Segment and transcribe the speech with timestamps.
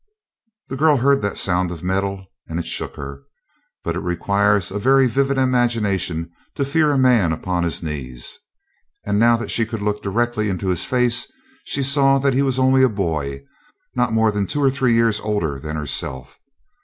[0.67, 3.21] The girl heard that sound of metal and it shook her;
[3.83, 8.39] but it requires a very vivid imagination to fear a man upon his knees.
[9.05, 11.31] And now that she could look directly into his face,
[11.65, 13.43] she saw that he was only a boy,
[13.93, 16.39] not more than two or three years older than herself.